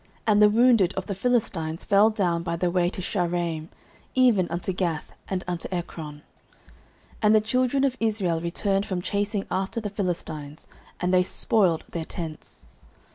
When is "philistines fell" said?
1.13-2.09